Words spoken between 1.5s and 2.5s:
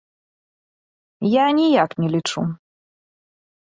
ніяк не лічу.